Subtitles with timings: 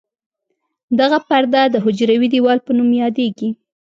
[0.99, 3.49] دغه پرده د حجروي دیوال په نوم یادیږي.